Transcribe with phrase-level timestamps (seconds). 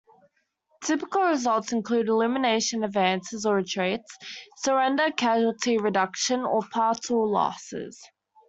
[0.83, 4.17] Typical results include elimination, advances or retreats,
[4.57, 8.01] surrender, casualty reduction, or partial losses.